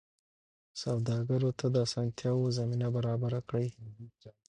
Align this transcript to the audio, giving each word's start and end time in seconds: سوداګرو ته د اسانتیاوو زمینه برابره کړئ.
سوداګرو 0.81 1.49
ته 1.59 1.65
د 1.73 1.75
اسانتیاوو 1.87 2.53
زمینه 2.57 2.87
برابره 2.95 3.39
کړئ. 3.49 3.67